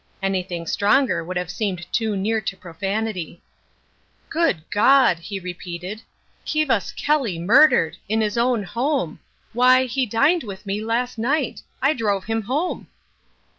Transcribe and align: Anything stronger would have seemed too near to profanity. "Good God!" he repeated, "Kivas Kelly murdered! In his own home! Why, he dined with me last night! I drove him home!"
Anything 0.23 0.65
stronger 0.65 1.23
would 1.23 1.37
have 1.37 1.51
seemed 1.51 1.85
too 1.93 2.17
near 2.17 2.41
to 2.41 2.57
profanity. 2.57 3.39
"Good 4.31 4.63
God!" 4.71 5.19
he 5.19 5.39
repeated, 5.39 6.01
"Kivas 6.43 6.91
Kelly 6.95 7.37
murdered! 7.37 7.97
In 8.09 8.19
his 8.19 8.35
own 8.35 8.63
home! 8.63 9.19
Why, 9.53 9.85
he 9.85 10.07
dined 10.07 10.41
with 10.41 10.65
me 10.65 10.83
last 10.83 11.19
night! 11.19 11.61
I 11.83 11.93
drove 11.93 12.23
him 12.23 12.41
home!" 12.41 12.87